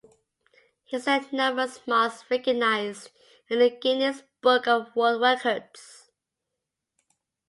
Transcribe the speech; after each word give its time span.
He 0.83 0.97
set 0.97 1.31
numerous 1.31 1.85
marks 1.85 2.23
recognized 2.31 3.11
in 3.49 3.59
the 3.59 3.69
Guinness 3.69 4.23
Book 4.41 4.65
of 4.67 4.95
World 4.95 5.21
Records. 5.21 6.09